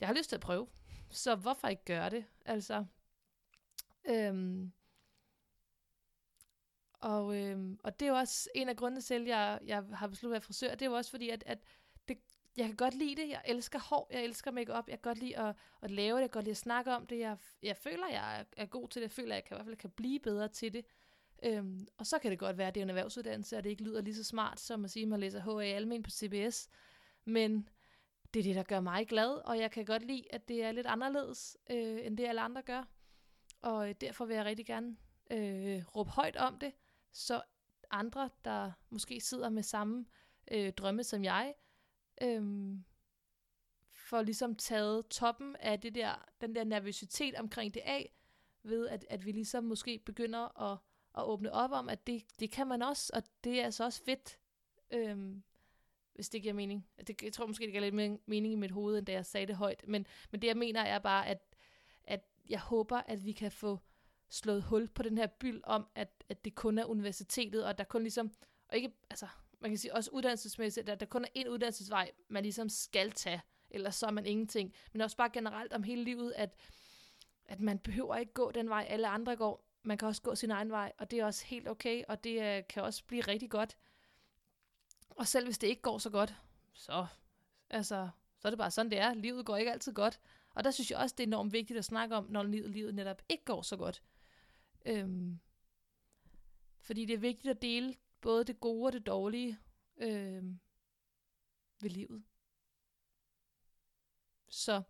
jeg 0.00 0.08
har 0.08 0.14
lyst 0.14 0.28
til 0.28 0.36
at 0.36 0.40
prøve. 0.40 0.66
Så 1.10 1.34
hvorfor 1.34 1.68
ikke 1.68 1.84
gøre 1.84 2.10
det? 2.10 2.24
Altså, 2.44 2.84
øhm, 4.04 4.72
og, 7.00 7.36
øhm, 7.36 7.78
og 7.84 8.00
det 8.00 8.06
er 8.06 8.10
jo 8.10 8.16
også 8.16 8.48
en 8.54 8.68
af 8.68 8.76
grundene 8.76 9.00
til, 9.00 9.14
at 9.14 9.26
jeg, 9.26 9.58
jeg 9.66 9.84
har 9.92 10.06
besluttet 10.08 10.32
at 10.36 10.40
være 10.40 10.46
frisør. 10.46 10.70
Det 10.70 10.82
er 10.82 10.90
jo 10.90 10.96
også 10.96 11.10
fordi, 11.10 11.28
at, 11.28 11.44
at 11.46 11.58
jeg 12.60 12.68
kan 12.68 12.76
godt 12.76 12.94
lide 12.94 13.16
det. 13.16 13.28
Jeg 13.28 13.42
elsker 13.44 13.78
hår, 13.78 14.08
jeg 14.12 14.24
elsker 14.24 14.50
makeup, 14.50 14.88
jeg 14.88 15.02
kan 15.02 15.10
godt 15.10 15.18
lide 15.18 15.38
at, 15.38 15.56
at 15.82 15.90
lave 15.90 16.16
det, 16.16 16.20
jeg 16.20 16.30
kan 16.30 16.38
godt 16.38 16.44
lide 16.44 16.50
at 16.50 16.56
snakke 16.56 16.94
om 16.94 17.06
det. 17.06 17.18
Jeg, 17.18 17.36
jeg 17.62 17.76
føler, 17.76 18.08
jeg 18.08 18.40
er, 18.40 18.44
er 18.56 18.66
god 18.66 18.88
til 18.88 19.02
det. 19.02 19.08
Jeg 19.08 19.12
føler, 19.12 19.34
jeg 19.34 19.44
kan, 19.44 19.54
i 19.54 19.56
hvert 19.56 19.66
fald 19.66 19.76
kan 19.76 19.90
blive 19.90 20.20
bedre 20.20 20.48
til 20.48 20.72
det. 20.72 20.84
Øhm, 21.42 21.88
og 21.98 22.06
så 22.06 22.18
kan 22.18 22.30
det 22.30 22.38
godt 22.38 22.58
være, 22.58 22.68
at 22.68 22.74
det 22.74 22.80
er 22.80 22.84
en 22.84 22.90
erhvervsuddannelse, 22.90 23.56
og 23.56 23.64
det 23.64 23.70
ikke 23.70 23.82
lyder 23.82 24.00
lige 24.00 24.14
så 24.14 24.24
smart, 24.24 24.60
som 24.60 24.84
at 24.84 24.90
sige, 24.90 25.02
at 25.02 25.08
man 25.08 25.20
læser 25.20 25.40
HA 25.40 25.64
Almen 25.64 26.02
på 26.02 26.10
CBS. 26.10 26.68
Men 27.24 27.68
det 28.34 28.40
er 28.40 28.44
det, 28.44 28.54
der 28.54 28.62
gør 28.62 28.80
mig 28.80 29.08
glad, 29.08 29.30
og 29.30 29.58
jeg 29.58 29.70
kan 29.70 29.84
godt 29.84 30.02
lide, 30.02 30.24
at 30.30 30.48
det 30.48 30.64
er 30.64 30.72
lidt 30.72 30.86
anderledes, 30.86 31.56
øh, 31.70 32.06
end 32.06 32.16
det 32.18 32.26
alle 32.26 32.40
andre 32.40 32.62
gør. 32.62 32.84
Og 33.62 33.88
øh, 33.88 33.94
derfor 34.00 34.24
vil 34.24 34.36
jeg 34.36 34.44
rigtig 34.44 34.66
gerne 34.66 34.96
øh, 35.30 35.82
råbe 35.96 36.10
højt 36.10 36.36
om 36.36 36.58
det, 36.58 36.72
så 37.12 37.42
andre, 37.90 38.30
der 38.44 38.72
måske 38.90 39.20
sidder 39.20 39.48
med 39.48 39.62
samme 39.62 40.06
øh, 40.50 40.72
drømme 40.72 41.04
som 41.04 41.24
jeg, 41.24 41.54
Øhm, 42.22 42.84
får 43.92 44.22
ligesom 44.22 44.54
taget 44.54 45.06
toppen 45.08 45.56
af 45.56 45.80
det 45.80 45.94
der, 45.94 46.28
den 46.40 46.54
der 46.54 46.64
nervøsitet 46.64 47.34
omkring 47.34 47.74
det 47.74 47.80
af, 47.80 48.12
ved 48.62 48.88
at, 48.88 49.06
at 49.10 49.26
vi 49.26 49.32
ligesom 49.32 49.64
måske 49.64 49.98
begynder 49.98 50.72
at, 50.72 50.78
at 51.18 51.24
åbne 51.24 51.52
op 51.52 51.70
om, 51.70 51.88
at 51.88 52.06
det, 52.06 52.24
det 52.40 52.50
kan 52.50 52.66
man 52.66 52.82
også, 52.82 53.10
og 53.14 53.22
det 53.44 53.60
er 53.60 53.64
altså 53.64 53.84
også 53.84 54.02
fedt. 54.04 54.38
øhm, 54.90 55.42
hvis 56.14 56.28
det 56.28 56.42
giver 56.42 56.54
mening. 56.54 56.86
Det, 57.06 57.22
jeg 57.22 57.32
tror 57.32 57.46
måske, 57.46 57.64
det 57.64 57.72
giver 57.72 57.80
lidt 57.80 57.94
mere 57.94 58.18
mening 58.26 58.52
i 58.52 58.56
mit 58.56 58.70
hoved, 58.70 58.98
end 58.98 59.06
da 59.06 59.12
jeg 59.12 59.26
sagde 59.26 59.46
det 59.46 59.56
højt. 59.56 59.84
Men, 59.88 60.06
men 60.30 60.42
det, 60.42 60.48
jeg 60.48 60.56
mener, 60.56 60.80
er 60.80 60.98
bare, 60.98 61.26
at, 61.26 61.54
at 62.04 62.24
jeg 62.48 62.60
håber, 62.60 62.96
at 62.96 63.24
vi 63.24 63.32
kan 63.32 63.52
få 63.52 63.78
slået 64.28 64.62
hul 64.62 64.88
på 64.88 65.02
den 65.02 65.18
her 65.18 65.26
byld 65.26 65.60
om, 65.64 65.86
at, 65.94 66.24
at 66.28 66.44
det 66.44 66.54
kun 66.54 66.78
er 66.78 66.84
universitetet, 66.84 67.64
og 67.64 67.78
der 67.78 67.84
kun 67.84 68.02
ligesom, 68.02 68.32
og 68.68 68.76
ikke, 68.76 68.92
altså, 69.10 69.26
man 69.60 69.70
kan 69.70 69.78
sige 69.78 69.94
også 69.94 70.10
uddannelsesmæssigt, 70.10 70.88
at 70.88 71.00
der 71.00 71.06
kun 71.06 71.24
er 71.24 71.28
en 71.34 71.48
uddannelsesvej, 71.48 72.10
man 72.28 72.42
ligesom 72.42 72.68
skal 72.68 73.12
tage, 73.12 73.42
eller 73.70 73.90
så 73.90 74.06
er 74.06 74.10
man 74.10 74.26
ingenting. 74.26 74.74
Men 74.92 75.00
også 75.00 75.16
bare 75.16 75.30
generelt 75.30 75.72
om 75.72 75.82
hele 75.82 76.04
livet, 76.04 76.32
at, 76.36 76.54
at 77.44 77.60
man 77.60 77.78
behøver 77.78 78.16
ikke 78.16 78.32
gå 78.32 78.50
den 78.50 78.68
vej, 78.68 78.86
alle 78.88 79.08
andre 79.08 79.36
går. 79.36 79.66
Man 79.82 79.98
kan 79.98 80.08
også 80.08 80.22
gå 80.22 80.34
sin 80.34 80.50
egen 80.50 80.70
vej, 80.70 80.92
og 80.98 81.10
det 81.10 81.18
er 81.18 81.24
også 81.24 81.46
helt 81.46 81.68
okay, 81.68 82.04
og 82.08 82.24
det 82.24 82.42
øh, 82.42 82.62
kan 82.68 82.82
også 82.82 83.04
blive 83.04 83.22
rigtig 83.22 83.50
godt. 83.50 83.76
Og 85.10 85.26
selv 85.26 85.44
hvis 85.44 85.58
det 85.58 85.66
ikke 85.66 85.82
går 85.82 85.98
så 85.98 86.10
godt, 86.10 86.34
så, 86.72 87.06
altså, 87.70 88.08
så 88.38 88.48
er 88.48 88.50
det 88.50 88.58
bare 88.58 88.70
sådan, 88.70 88.90
det 88.90 88.98
er. 88.98 89.14
Livet 89.14 89.46
går 89.46 89.56
ikke 89.56 89.72
altid 89.72 89.92
godt. 89.92 90.20
Og 90.54 90.64
der 90.64 90.70
synes 90.70 90.90
jeg 90.90 90.98
også, 90.98 91.14
det 91.18 91.24
er 91.24 91.26
enormt 91.26 91.52
vigtigt 91.52 91.78
at 91.78 91.84
snakke 91.84 92.16
om, 92.16 92.26
når 92.30 92.42
livet, 92.42 92.70
livet 92.70 92.94
netop 92.94 93.22
ikke 93.28 93.44
går 93.44 93.62
så 93.62 93.76
godt. 93.76 94.02
Øhm, 94.86 95.40
fordi 96.80 97.04
det 97.04 97.14
er 97.14 97.18
vigtigt 97.18 97.50
at 97.50 97.62
dele 97.62 97.94
både 98.20 98.44
det 98.44 98.60
gode 98.60 98.86
og 98.86 98.92
det 98.92 99.06
dårlige 99.06 99.58
øh, 99.96 100.42
ved 101.80 101.90
livet. 101.90 102.22
Så 104.48 104.82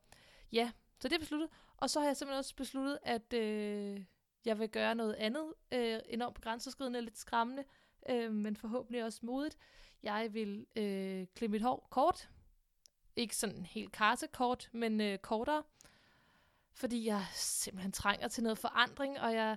ja, 0.53 0.73
så 1.01 1.09
det 1.09 1.15
er 1.15 1.19
besluttet. 1.19 1.51
Og 1.77 1.91
så 1.91 2.01
har 2.01 2.07
jeg 2.07 2.17
simpelthen 2.17 2.39
også 2.39 2.57
besluttet, 2.57 2.99
at 3.03 3.33
øh, 3.33 4.05
jeg 4.45 4.59
vil 4.59 4.69
gøre 4.69 4.95
noget 4.95 5.15
andet, 5.15 5.55
øh, 5.73 6.01
enormt 6.07 6.41
grænseoverskridende, 6.41 7.01
lidt 7.01 7.19
skræmmende, 7.19 7.65
øh, 8.09 8.33
men 8.33 8.57
forhåbentlig 8.57 9.05
også 9.05 9.21
modigt. 9.23 9.59
Jeg 10.03 10.35
vil 10.35 10.67
øh, 10.77 11.27
klippe 11.35 11.53
mit 11.53 11.63
hår 11.63 11.89
kort. 11.91 12.29
Ikke 13.17 13.37
sådan 13.37 13.65
helt 13.65 13.93
karsekort, 13.93 14.71
men 14.73 15.01
øh, 15.01 15.19
kortere. 15.19 15.63
Fordi 16.73 17.07
jeg 17.07 17.27
simpelthen 17.35 17.93
trænger 17.93 18.29
til 18.29 18.43
noget 18.43 18.59
forandring, 18.59 19.21
og 19.21 19.35
jeg 19.35 19.57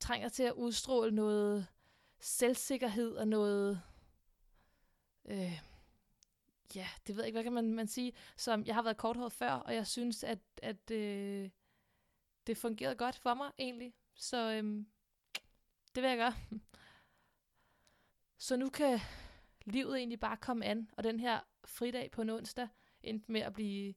trænger 0.00 0.28
til 0.28 0.42
at 0.42 0.52
udstråle 0.52 1.14
noget 1.14 1.66
selvsikkerhed 2.20 3.16
og 3.16 3.28
noget... 3.28 3.82
Øh, 5.24 5.60
ja, 6.74 6.88
det 7.06 7.16
ved 7.16 7.22
jeg 7.22 7.26
ikke, 7.26 7.36
hvad 7.36 7.44
kan 7.44 7.52
man, 7.52 7.74
man 7.74 7.86
sige. 7.86 8.12
Som 8.36 8.64
jeg 8.66 8.74
har 8.74 8.82
været 8.82 8.96
korthåret 8.96 9.32
før, 9.32 9.52
og 9.52 9.74
jeg 9.74 9.86
synes, 9.86 10.24
at, 10.24 10.38
at 10.62 10.90
øh, 10.90 11.50
det 12.46 12.56
fungerede 12.56 12.96
godt 12.96 13.16
for 13.16 13.34
mig 13.34 13.50
egentlig. 13.58 13.94
Så 14.14 14.50
øh, 14.50 14.84
det 15.94 16.02
vil 16.02 16.08
jeg 16.08 16.18
gøre. 16.18 16.34
Så 18.38 18.56
nu 18.56 18.70
kan 18.70 19.00
livet 19.64 19.96
egentlig 19.98 20.20
bare 20.20 20.36
komme 20.36 20.64
an, 20.64 20.90
og 20.96 21.04
den 21.04 21.20
her 21.20 21.40
fridag 21.64 22.10
på 22.10 22.22
en 22.22 22.30
onsdag 22.30 22.68
endte 23.02 23.32
med 23.32 23.40
at 23.40 23.52
blive 23.52 23.94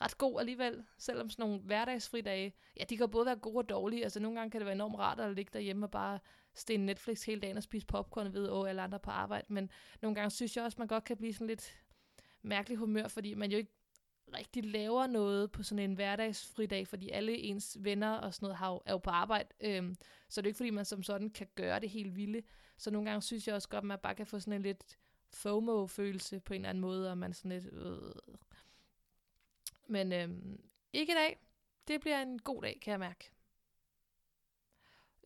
ret 0.00 0.18
god 0.18 0.40
alligevel, 0.40 0.84
selvom 0.98 1.30
sådan 1.30 1.42
nogle 1.46 1.60
hverdagsfridage, 1.60 2.54
ja, 2.76 2.84
de 2.84 2.96
kan 2.96 3.10
både 3.10 3.26
være 3.26 3.36
gode 3.36 3.58
og 3.58 3.68
dårlige, 3.68 4.02
altså 4.02 4.20
nogle 4.20 4.38
gange 4.38 4.50
kan 4.50 4.60
det 4.60 4.66
være 4.66 4.74
enormt 4.74 4.98
rart 4.98 5.20
at 5.20 5.34
ligge 5.34 5.50
derhjemme 5.52 5.86
og 5.86 5.90
bare 5.90 6.18
stene 6.54 6.86
Netflix 6.86 7.24
hele 7.24 7.40
dagen 7.40 7.56
og 7.56 7.62
spise 7.62 7.86
popcorn 7.86 8.36
og 8.36 8.58
åh, 8.58 8.68
alle 8.68 8.82
andre 8.82 8.98
på 8.98 9.10
arbejde, 9.10 9.46
men 9.48 9.70
nogle 10.02 10.14
gange 10.14 10.30
synes 10.30 10.56
jeg 10.56 10.64
også, 10.64 10.76
man 10.78 10.88
godt 10.88 11.04
kan 11.04 11.16
blive 11.16 11.32
sådan 11.32 11.46
lidt 11.46 11.78
mærkelig 12.42 12.78
humør, 12.78 13.08
fordi 13.08 13.34
man 13.34 13.50
jo 13.50 13.56
ikke 13.56 13.72
rigtig 14.36 14.64
laver 14.64 15.06
noget 15.06 15.52
på 15.52 15.62
sådan 15.62 15.84
en 15.90 15.94
hverdagsfridag, 15.94 16.86
fordi 16.86 17.10
alle 17.10 17.38
ens 17.38 17.76
venner 17.80 18.12
og 18.12 18.34
sådan 18.34 18.44
noget 18.44 18.56
har 18.56 18.72
jo, 18.72 18.80
er 18.86 18.92
jo 18.92 18.98
på 18.98 19.10
arbejde, 19.10 19.48
øhm, 19.60 19.96
så 20.28 20.40
det 20.40 20.46
er 20.46 20.48
ikke 20.48 20.56
fordi, 20.56 20.70
man 20.70 20.84
som 20.84 21.02
sådan 21.02 21.30
kan 21.30 21.46
gøre 21.54 21.80
det 21.80 21.90
helt 21.90 22.16
vilde. 22.16 22.42
Så 22.76 22.90
nogle 22.90 23.10
gange 23.10 23.22
synes 23.22 23.46
jeg 23.46 23.54
også 23.54 23.68
godt, 23.68 23.82
at 23.82 23.86
man 23.86 23.98
bare 24.02 24.14
kan 24.14 24.26
få 24.26 24.40
sådan 24.40 24.52
en 24.52 24.62
lidt 24.62 24.98
FOMO-følelse 25.32 26.40
på 26.40 26.54
en 26.54 26.60
eller 26.60 26.68
anden 26.68 26.80
måde, 26.80 27.10
og 27.10 27.18
man 27.18 27.32
sådan 27.32 27.50
lidt... 27.50 27.66
Øh. 27.72 28.34
Men 29.90 30.12
øhm, 30.12 30.60
ikke 30.92 31.12
i 31.12 31.14
dag. 31.14 31.38
Det 31.88 32.00
bliver 32.00 32.22
en 32.22 32.38
god 32.38 32.62
dag, 32.62 32.78
kan 32.82 32.90
jeg 32.90 33.00
mærke. 33.00 33.32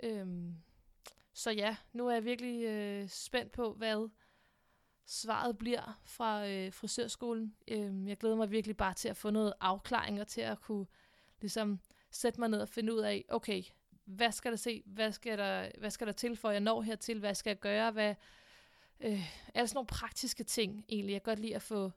Øhm, 0.03 0.57
så 1.33 1.51
ja, 1.51 1.77
nu 1.93 2.09
er 2.09 2.13
jeg 2.13 2.25
virkelig 2.25 2.65
øh, 2.65 3.09
spændt 3.09 3.53
på, 3.53 3.73
hvad 3.73 4.09
svaret 5.07 5.59
bliver 5.59 6.01
fra 6.05 6.49
øh, 6.49 6.73
frisørskolen. 6.73 7.57
Øhm, 7.69 8.09
jeg 8.09 8.17
glæder 8.17 8.37
mig 8.37 8.51
virkelig 8.51 8.77
bare 8.77 8.95
til 8.95 9.09
at 9.09 9.17
få 9.17 9.31
noget 9.31 9.53
afklaring 9.61 10.21
og 10.21 10.27
til 10.27 10.41
at 10.41 10.61
kunne 10.61 10.87
ligesom 11.41 11.81
sætte 12.11 12.41
mig 12.41 12.49
ned 12.49 12.61
og 12.61 12.69
finde 12.69 12.95
ud 12.95 13.01
af, 13.01 13.25
okay, 13.29 13.63
hvad 14.05 14.33
skal 14.33 14.51
der 14.51 14.57
se, 14.57 14.83
hvad 14.87 15.13
skal 15.13 15.39
der, 15.39 15.71
hvad 15.79 15.91
skal 15.91 16.07
der 16.07 16.13
til 16.13 16.37
for, 16.37 16.51
jeg 16.51 16.61
når 16.61 16.83
hertil, 16.83 17.19
hvad 17.19 17.35
skal 17.35 17.51
jeg 17.51 17.61
gøre, 17.61 17.91
hvad, 17.91 18.15
øh, 19.01 19.53
alle 19.55 19.69
sådan 19.69 19.77
nogle 19.77 19.87
praktiske 19.87 20.45
ting 20.45 20.85
egentlig. 20.89 21.13
Jeg 21.13 21.23
kan 21.23 21.31
godt 21.31 21.39
lide 21.39 21.55
at 21.55 21.63
få, 21.63 21.93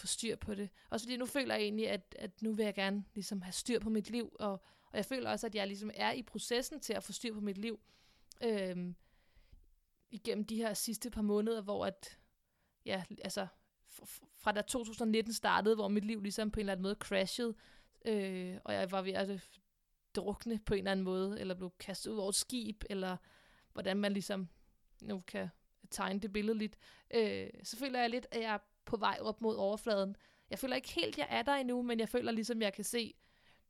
få 0.00 0.06
styr 0.06 0.36
på 0.36 0.54
det. 0.54 0.68
Også 0.90 1.06
fordi 1.06 1.16
nu 1.16 1.26
føler 1.26 1.54
jeg 1.54 1.62
egentlig, 1.62 1.88
at, 1.88 2.16
at 2.18 2.42
nu 2.42 2.54
vil 2.54 2.64
jeg 2.64 2.74
gerne 2.74 3.04
ligesom 3.14 3.42
have 3.42 3.52
styr 3.52 3.78
på 3.78 3.90
mit 3.90 4.10
liv, 4.10 4.36
og, 4.40 4.52
og 4.86 4.96
jeg 4.96 5.04
føler 5.04 5.30
også, 5.30 5.46
at 5.46 5.54
jeg 5.54 5.66
ligesom 5.66 5.90
er 5.94 6.12
i 6.12 6.22
processen 6.22 6.80
til 6.80 6.92
at 6.92 7.02
få 7.02 7.12
styr 7.12 7.34
på 7.34 7.40
mit 7.40 7.58
liv. 7.58 7.80
Øhm, 8.42 8.94
igennem 10.10 10.44
de 10.44 10.56
her 10.56 10.74
sidste 10.74 11.10
par 11.10 11.22
måneder, 11.22 11.62
hvor 11.62 11.86
at 11.86 12.18
ja, 12.86 13.04
altså 13.24 13.46
fra 14.36 14.52
da 14.52 14.60
2019 14.60 15.34
startede, 15.34 15.74
hvor 15.74 15.88
mit 15.88 16.04
liv 16.04 16.20
ligesom 16.20 16.50
på 16.50 16.60
en 16.60 16.62
eller 16.62 16.72
anden 16.72 16.82
måde 16.82 16.94
crashede, 16.94 17.54
øh, 18.04 18.58
og 18.64 18.74
jeg 18.74 18.90
var 18.90 19.02
ved 19.02 19.12
at 19.12 19.42
drukne 20.14 20.58
på 20.58 20.74
en 20.74 20.78
eller 20.78 20.90
anden 20.90 21.04
måde, 21.04 21.40
eller 21.40 21.54
blev 21.54 21.72
kastet 21.78 22.10
ud 22.10 22.16
over 22.16 22.28
et 22.28 22.34
skib, 22.34 22.84
eller 22.90 23.16
hvordan 23.72 23.96
man 23.96 24.12
ligesom 24.12 24.48
nu 25.02 25.20
kan 25.20 25.48
tegne 25.90 26.20
det 26.20 26.32
billede 26.32 26.58
lidt, 26.58 26.76
øh, 27.14 27.48
så 27.62 27.76
føler 27.76 28.00
jeg 28.00 28.10
lidt, 28.10 28.26
at 28.30 28.42
jeg 28.42 28.58
på 28.90 28.96
vej 28.96 29.18
op 29.20 29.40
mod 29.40 29.56
overfladen. 29.56 30.16
Jeg 30.50 30.58
føler 30.58 30.76
ikke 30.76 30.92
helt, 30.92 31.18
jeg 31.18 31.26
er 31.30 31.42
der 31.42 31.54
endnu, 31.54 31.82
men 31.82 32.00
jeg 32.00 32.08
føler 32.08 32.32
ligesom, 32.32 32.62
jeg 32.62 32.72
kan 32.72 32.84
se 32.84 33.14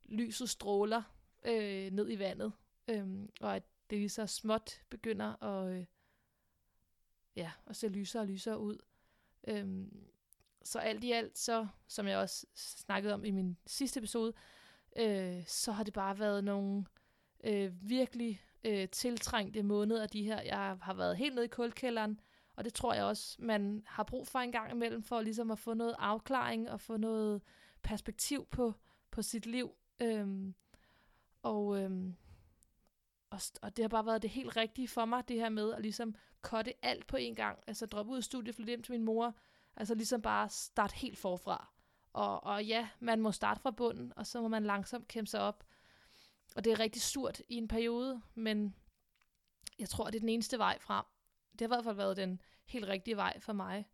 lyset 0.05 0.51
stråler 0.51 1.03
øh, 1.45 1.91
ned 1.91 2.11
i 2.11 2.19
vandet, 2.19 2.53
øh, 2.89 3.07
og 3.41 3.57
at 3.57 3.63
det 3.91 3.99
lige 3.99 4.09
så 4.09 4.27
småt 4.27 4.83
begynder 4.89 5.43
at, 5.43 5.73
øh, 5.73 5.85
ja, 7.37 7.51
at 7.67 7.77
se 7.77 7.89
lysere 7.89 8.23
og 8.23 8.27
lysere 8.27 8.59
ud. 8.59 8.79
Øh, 9.49 9.87
så 10.63 10.79
alt 10.79 11.05
i 11.05 11.13
alt, 11.13 11.39
så, 11.39 11.67
som 11.89 12.07
jeg 12.07 12.19
også 12.19 12.47
snakkede 12.55 13.15
om 13.15 13.25
i 13.25 13.31
min 13.31 13.57
sidste 13.67 13.99
episode, 13.99 14.33
øh, 14.97 15.47
så 15.47 15.73
har 15.73 15.85
det 15.85 15.93
bare 15.93 16.19
været 16.19 16.45
nogle 16.45 16.85
øh, 17.45 17.73
virkelig 17.91 18.43
øh, 18.65 18.89
tiltrængte 18.89 19.63
måneder, 19.63 20.07
de 20.07 20.23
her. 20.23 20.41
Jeg 20.41 20.77
har 20.83 20.95
været 20.95 21.17
helt 21.17 21.35
nede 21.35 21.45
i 21.45 21.49
kulkælderen, 21.49 22.21
og 22.61 22.65
det 22.65 22.75
tror 22.75 22.95
jeg 22.95 23.05
også, 23.05 23.37
man 23.39 23.83
har 23.87 24.03
brug 24.03 24.27
for 24.27 24.39
en 24.39 24.53
gang 24.53 24.71
imellem, 24.71 25.03
for 25.03 25.21
ligesom 25.21 25.51
at 25.51 25.59
få 25.59 25.75
noget 25.75 25.97
afklaring 25.99 26.71
og 26.71 26.81
få 26.81 26.97
noget 26.97 27.43
perspektiv 27.83 28.47
på, 28.51 28.75
på 29.11 29.23
sit 29.23 29.47
liv. 29.47 29.71
Øhm, 30.01 30.55
og, 31.43 31.79
øhm, 31.83 32.17
og, 33.31 33.41
og 33.63 33.77
det 33.77 33.83
har 33.83 33.89
bare 33.89 34.07
været 34.07 34.23
det 34.23 34.31
helt 34.31 34.57
rigtige 34.57 34.89
for 34.89 35.05
mig, 35.05 35.29
det 35.29 35.37
her 35.37 35.49
med 35.49 35.75
at 35.75 35.83
ligesom 35.83 36.15
kotte 36.41 36.85
alt 36.85 37.07
på 37.07 37.17
en 37.17 37.35
gang. 37.35 37.59
Altså 37.67 37.87
droppe 37.87 38.13
ud 38.13 38.17
af 38.17 38.25
studiet, 38.25 38.55
flytte 38.55 38.71
hjem 38.71 38.83
til 38.83 38.93
min 38.93 39.05
mor. 39.05 39.35
Altså 39.77 39.95
ligesom 39.95 40.23
bare 40.23 40.49
starte 40.49 40.97
helt 40.97 41.19
forfra. 41.19 41.73
Og, 42.13 42.45
og 42.45 42.65
ja, 42.65 42.89
man 42.99 43.21
må 43.21 43.33
starte 43.33 43.61
fra 43.61 43.71
bunden, 43.71 44.13
og 44.17 44.27
så 44.27 44.41
må 44.41 44.49
man 44.49 44.65
langsomt 44.65 45.09
kæmpe 45.09 45.31
sig 45.31 45.41
op. 45.41 45.65
Og 46.57 46.65
det 46.65 46.73
er 46.73 46.81
rigtig 46.81 47.03
surt 47.03 47.41
i 47.49 47.55
en 47.55 47.69
periode, 47.69 48.23
men 48.35 48.75
jeg 49.79 49.89
tror, 49.89 50.05
det 50.05 50.15
er 50.15 50.21
den 50.21 50.29
eneste 50.29 50.59
vej 50.59 50.79
frem. 50.79 51.05
Det 51.53 51.61
har 51.61 51.67
i 51.67 51.75
hvert 51.77 51.85
fald 51.85 51.97
været 51.97 52.17
den 52.17 52.41
helt 52.65 52.89
rigtige 52.89 53.17
vej 53.17 53.41
for 53.41 53.53
mig. 53.53 53.89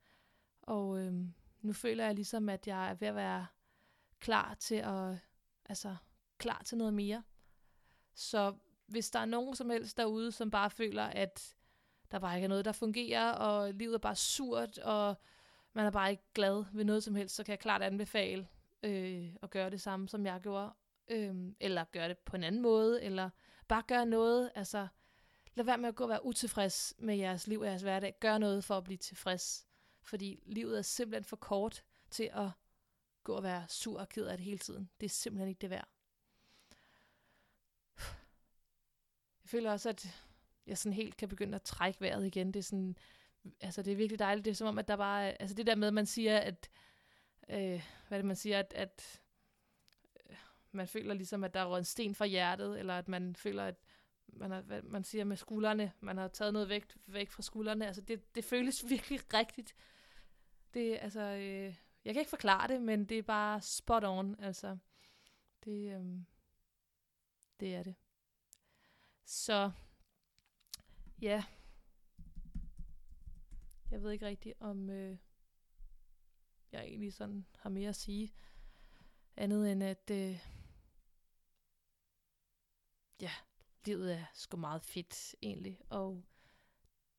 Og 0.62 1.00
øhm, 1.00 1.34
nu 1.60 1.72
føler 1.72 2.04
jeg 2.04 2.14
ligesom, 2.14 2.48
at 2.48 2.66
jeg 2.66 2.90
er 2.90 2.94
ved 2.94 3.08
at 3.08 3.14
være 3.14 3.46
klar 4.20 4.54
til 4.54 4.74
at, 4.74 5.18
altså, 5.64 5.96
klar 6.38 6.62
til 6.64 6.78
noget 6.78 6.94
mere. 6.94 7.22
Så 8.14 8.54
hvis 8.86 9.10
der 9.10 9.18
er 9.18 9.24
nogen 9.24 9.56
som 9.56 9.70
helst 9.70 9.96
derude, 9.96 10.32
som 10.32 10.50
bare 10.50 10.70
føler, 10.70 11.04
at 11.04 11.56
der 12.10 12.18
bare 12.18 12.36
ikke 12.36 12.44
er 12.44 12.48
noget, 12.48 12.64
der 12.64 12.72
fungerer, 12.72 13.32
og 13.32 13.74
livet 13.74 13.94
er 13.94 13.98
bare 13.98 14.16
surt, 14.16 14.78
og 14.78 15.16
man 15.72 15.86
er 15.86 15.90
bare 15.90 16.10
ikke 16.10 16.32
glad 16.34 16.64
ved 16.72 16.84
noget 16.84 17.04
som 17.04 17.14
helst, 17.14 17.34
så 17.34 17.44
kan 17.44 17.50
jeg 17.50 17.58
klart 17.58 17.82
anbefale 17.82 18.48
øh, 18.82 19.34
at 19.42 19.50
gøre 19.50 19.70
det 19.70 19.80
samme, 19.80 20.08
som 20.08 20.26
jeg 20.26 20.40
gjorde. 20.40 20.70
Øh, 21.08 21.34
eller 21.60 21.84
gøre 21.84 22.08
det 22.08 22.18
på 22.18 22.36
en 22.36 22.44
anden 22.44 22.62
måde, 22.62 23.02
eller 23.02 23.30
bare 23.68 23.82
gøre 23.88 24.06
noget, 24.06 24.50
altså 24.54 24.88
lad 25.56 25.64
være 25.64 25.78
med 25.78 25.88
at 25.88 25.94
gå 25.94 26.04
og 26.04 26.10
være 26.10 26.24
utilfreds 26.24 26.94
med 26.98 27.16
jeres 27.16 27.46
liv 27.46 27.60
og 27.60 27.66
jeres 27.66 27.82
hverdag. 27.82 28.16
Gør 28.20 28.38
noget 28.38 28.64
for 28.64 28.76
at 28.76 28.84
blive 28.84 28.96
tilfreds. 28.96 29.66
Fordi 30.02 30.42
livet 30.46 30.78
er 30.78 30.82
simpelthen 30.82 31.24
for 31.24 31.36
kort 31.36 31.84
til 32.10 32.30
at 32.32 32.50
gå 33.24 33.34
og 33.34 33.42
være 33.42 33.64
sur 33.68 34.00
og 34.00 34.08
ked 34.08 34.26
af 34.26 34.36
det 34.36 34.44
hele 34.44 34.58
tiden. 34.58 34.90
Det 35.00 35.06
er 35.06 35.10
simpelthen 35.10 35.48
ikke 35.48 35.60
det 35.60 35.70
værd. 35.70 35.88
Jeg 39.42 39.50
føler 39.50 39.72
også, 39.72 39.88
at 39.88 40.06
jeg 40.66 40.78
sådan 40.78 40.92
helt 40.92 41.16
kan 41.16 41.28
begynde 41.28 41.54
at 41.54 41.62
trække 41.62 42.00
vejret 42.00 42.26
igen. 42.26 42.46
Det 42.46 42.58
er 42.58 42.62
sådan, 42.62 42.96
altså 43.60 43.82
det 43.82 43.92
er 43.92 43.96
virkelig 43.96 44.18
dejligt. 44.18 44.44
Det 44.44 44.50
er 44.50 44.54
som 44.54 44.66
om, 44.66 44.78
at 44.78 44.88
der 44.88 44.96
bare, 44.96 45.42
altså 45.42 45.54
det 45.56 45.66
der 45.66 45.74
med, 45.74 45.88
at 45.88 45.94
man 45.94 46.06
siger, 46.06 46.38
at, 46.38 46.70
øh, 47.48 47.82
hvad 48.08 48.18
er 48.18 48.22
det, 48.22 48.24
man 48.24 48.36
siger, 48.36 48.58
at, 48.58 48.72
at 48.76 49.22
øh, 50.30 50.36
man 50.72 50.88
føler 50.88 51.14
ligesom, 51.14 51.44
at 51.44 51.54
der 51.54 51.60
er 51.60 51.76
en 51.76 51.84
sten 51.84 52.14
fra 52.14 52.26
hjertet, 52.26 52.78
eller 52.78 52.98
at 52.98 53.08
man 53.08 53.36
føler, 53.36 53.64
at 53.64 53.85
man, 54.36 54.50
har, 54.50 54.60
hvad 54.60 54.82
man 54.82 55.04
siger 55.04 55.24
med 55.24 55.36
skuldrene, 55.36 55.92
man 56.00 56.16
har 56.16 56.28
taget 56.28 56.52
noget 56.52 56.68
vægt 56.68 56.96
væk 57.06 57.30
fra 57.30 57.42
skuldrene. 57.42 57.86
Altså 57.86 58.02
det, 58.02 58.34
det 58.34 58.44
føles 58.44 58.84
virkelig 58.88 59.34
rigtigt. 59.34 59.74
Det, 60.74 60.98
altså, 61.00 61.20
øh, 61.20 61.76
jeg 62.04 62.14
kan 62.14 62.20
ikke 62.20 62.30
forklare 62.30 62.68
det, 62.68 62.82
men 62.82 63.04
det 63.04 63.18
er 63.18 63.22
bare 63.22 63.60
spot 63.60 64.04
on. 64.04 64.36
Altså, 64.38 64.78
det, 65.64 65.94
øh, 65.94 66.20
det 67.60 67.74
er 67.74 67.82
det. 67.82 67.94
Så, 69.24 69.70
ja. 71.20 71.44
Jeg 73.90 74.02
ved 74.02 74.10
ikke 74.10 74.26
rigtigt, 74.26 74.54
om 74.60 74.90
øh, 74.90 75.18
jeg 76.72 76.84
egentlig 76.84 77.12
sådan 77.12 77.46
har 77.58 77.70
mere 77.70 77.88
at 77.88 77.96
sige. 77.96 78.32
Andet 79.36 79.72
end 79.72 79.82
at, 79.82 80.10
øh, 80.10 80.46
ja, 83.20 83.30
livet 83.86 84.14
er 84.14 84.24
sgu 84.34 84.56
meget 84.56 84.82
fedt 84.82 85.34
egentlig, 85.42 85.80
og 85.90 86.24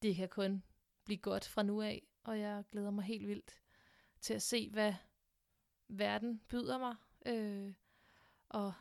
det 0.01 0.15
kan 0.15 0.29
kun 0.29 0.63
blive 1.03 1.17
godt 1.17 1.47
fra 1.47 1.63
nu 1.63 1.81
af, 1.81 2.07
og 2.23 2.39
jeg 2.39 2.63
glæder 2.71 2.91
mig 2.91 3.03
helt 3.03 3.27
vildt 3.27 3.61
til 4.21 4.33
at 4.33 4.41
se, 4.41 4.69
hvad 4.69 4.93
verden 5.87 6.41
byder 6.49 6.77
mig. 6.77 6.95
Øh, 7.25 7.73
og 8.49 8.73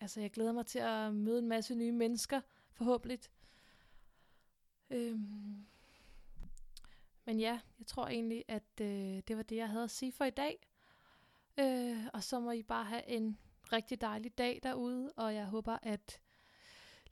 altså, 0.00 0.20
jeg 0.20 0.30
glæder 0.30 0.52
mig 0.52 0.66
til 0.66 0.78
at 0.78 1.14
møde 1.14 1.38
en 1.38 1.48
masse 1.48 1.74
nye 1.74 1.92
mennesker, 1.92 2.40
forhåbentlig. 2.72 3.18
Øh, 4.90 5.18
men 7.24 7.40
ja, 7.40 7.60
jeg 7.78 7.86
tror 7.86 8.06
egentlig, 8.06 8.44
at 8.48 8.80
øh, 8.80 9.22
det 9.28 9.36
var 9.36 9.42
det, 9.42 9.56
jeg 9.56 9.68
havde 9.68 9.84
at 9.84 9.90
sige 9.90 10.12
for 10.12 10.24
i 10.24 10.30
dag. 10.30 10.68
Øh, 11.58 12.06
og 12.12 12.22
så 12.22 12.40
må 12.40 12.50
I 12.50 12.62
bare 12.62 12.84
have 12.84 13.08
en 13.08 13.38
rigtig 13.72 14.00
dejlig 14.00 14.38
dag 14.38 14.60
derude, 14.62 15.12
og 15.16 15.34
jeg 15.34 15.46
håber, 15.46 15.78
at 15.82 16.21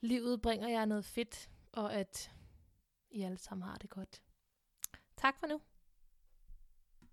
livet 0.01 0.43
bringer 0.43 0.69
jer 0.69 0.85
noget 0.85 1.05
fedt, 1.05 1.51
og 1.73 1.95
at 1.95 2.33
I 3.11 3.23
alle 3.23 3.39
sammen 3.39 3.69
har 3.69 3.77
det 3.77 3.91
godt. 3.91 4.23
Tak 5.17 5.39
for 5.39 5.47
nu. 5.47 5.61